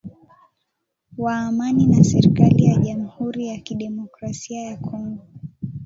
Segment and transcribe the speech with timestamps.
[1.17, 5.25] wa amani na serikali ya jamuhuri ya kidemokrasia ya Kongo